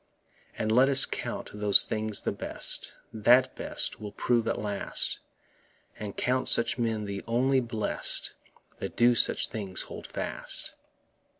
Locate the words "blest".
7.59-8.33